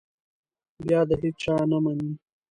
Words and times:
بیا 0.85 0.99
د 1.09 1.11
هېچا 1.21 1.55
نه 1.71 1.77
مني. 1.83 2.11